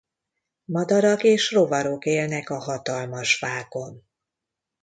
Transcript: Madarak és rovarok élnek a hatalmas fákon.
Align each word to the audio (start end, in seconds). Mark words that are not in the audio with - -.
Madarak 0.65 1.23
és 1.23 1.51
rovarok 1.51 2.05
élnek 2.05 2.49
a 2.49 2.59
hatalmas 2.59 3.37
fákon. 3.37 4.05